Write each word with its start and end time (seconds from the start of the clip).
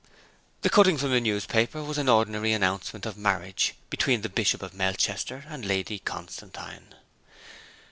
The 0.63 0.69
cutting 0.71 0.97
from 0.97 1.11
the 1.11 1.21
newspaper 1.21 1.83
was 1.83 1.99
an 1.99 2.09
ordinary 2.09 2.53
announcement 2.53 3.05
of 3.05 3.19
marriage 3.19 3.75
between 3.91 4.21
the 4.21 4.29
Bishop 4.29 4.63
of 4.63 4.73
Melchester 4.73 5.45
and 5.47 5.63
Lady 5.63 5.99
Constantine. 5.99 6.95